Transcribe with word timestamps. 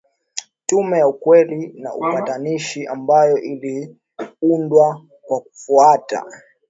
Tume 0.65 0.97
ya 0.97 1.07
ukweli 1.07 1.73
na 1.79 1.95
upatanishi 1.95 2.87
ambayo 2.87 3.37
iliundwa 3.37 5.01
kwa 5.27 5.41
kufuata 5.41 6.25